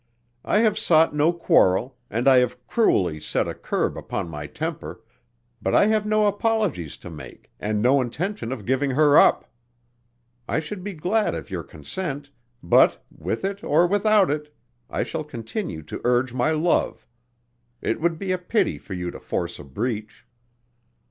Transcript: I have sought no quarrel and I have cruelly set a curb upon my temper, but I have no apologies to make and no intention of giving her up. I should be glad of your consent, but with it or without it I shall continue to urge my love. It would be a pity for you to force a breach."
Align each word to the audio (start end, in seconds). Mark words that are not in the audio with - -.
I 0.43 0.61
have 0.61 0.79
sought 0.79 1.13
no 1.15 1.31
quarrel 1.31 1.95
and 2.09 2.27
I 2.27 2.37
have 2.37 2.65
cruelly 2.65 3.19
set 3.19 3.47
a 3.47 3.53
curb 3.53 3.95
upon 3.95 4.29
my 4.31 4.47
temper, 4.47 4.99
but 5.61 5.75
I 5.75 5.85
have 5.85 6.07
no 6.07 6.25
apologies 6.25 6.97
to 7.05 7.11
make 7.11 7.51
and 7.59 7.83
no 7.83 8.01
intention 8.01 8.51
of 8.51 8.65
giving 8.65 8.89
her 8.89 9.15
up. 9.19 9.45
I 10.47 10.59
should 10.59 10.83
be 10.83 10.93
glad 10.95 11.35
of 11.35 11.51
your 11.51 11.61
consent, 11.61 12.31
but 12.63 13.05
with 13.15 13.45
it 13.45 13.63
or 13.63 13.85
without 13.85 14.31
it 14.31 14.51
I 14.89 15.03
shall 15.03 15.23
continue 15.23 15.83
to 15.83 16.01
urge 16.03 16.33
my 16.33 16.49
love. 16.49 17.05
It 17.79 18.01
would 18.01 18.17
be 18.17 18.31
a 18.31 18.39
pity 18.39 18.79
for 18.79 18.95
you 18.95 19.11
to 19.11 19.19
force 19.19 19.59
a 19.59 19.63
breach." 19.63 20.25